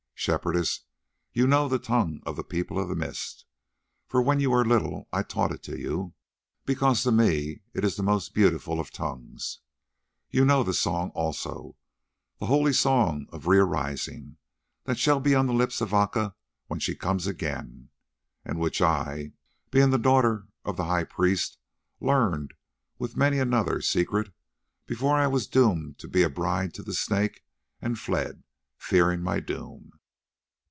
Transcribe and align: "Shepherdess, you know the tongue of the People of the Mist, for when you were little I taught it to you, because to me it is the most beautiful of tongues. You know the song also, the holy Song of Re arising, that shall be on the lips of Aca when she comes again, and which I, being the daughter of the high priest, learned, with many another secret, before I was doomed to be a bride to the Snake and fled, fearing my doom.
"Shepherdess, 0.23 0.81
you 1.33 1.47
know 1.47 1.67
the 1.67 1.79
tongue 1.79 2.21
of 2.27 2.35
the 2.35 2.43
People 2.43 2.77
of 2.77 2.87
the 2.87 2.95
Mist, 2.95 3.43
for 4.07 4.21
when 4.21 4.39
you 4.39 4.51
were 4.51 4.63
little 4.63 5.07
I 5.11 5.23
taught 5.23 5.51
it 5.51 5.63
to 5.63 5.79
you, 5.79 6.13
because 6.63 7.01
to 7.01 7.11
me 7.11 7.61
it 7.73 7.83
is 7.83 7.95
the 7.95 8.03
most 8.03 8.35
beautiful 8.35 8.79
of 8.79 8.91
tongues. 8.91 9.61
You 10.29 10.45
know 10.45 10.61
the 10.61 10.75
song 10.75 11.09
also, 11.15 11.75
the 12.37 12.45
holy 12.45 12.71
Song 12.71 13.25
of 13.31 13.47
Re 13.47 13.57
arising, 13.57 14.37
that 14.83 14.99
shall 14.99 15.19
be 15.19 15.33
on 15.33 15.47
the 15.47 15.55
lips 15.55 15.81
of 15.81 15.91
Aca 15.91 16.35
when 16.67 16.79
she 16.79 16.93
comes 16.95 17.25
again, 17.25 17.89
and 18.45 18.59
which 18.59 18.79
I, 18.79 19.31
being 19.71 19.89
the 19.89 19.97
daughter 19.97 20.45
of 20.63 20.77
the 20.77 20.85
high 20.85 21.03
priest, 21.05 21.57
learned, 21.99 22.53
with 22.99 23.17
many 23.17 23.39
another 23.39 23.81
secret, 23.81 24.31
before 24.85 25.15
I 25.15 25.25
was 25.25 25.47
doomed 25.47 25.97
to 25.97 26.07
be 26.07 26.21
a 26.21 26.29
bride 26.29 26.75
to 26.75 26.83
the 26.83 26.93
Snake 26.93 27.43
and 27.81 27.97
fled, 27.97 28.43
fearing 28.77 29.23
my 29.23 29.39
doom. 29.39 29.93